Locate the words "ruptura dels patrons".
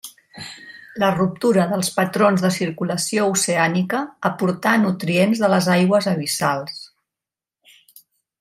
1.17-2.45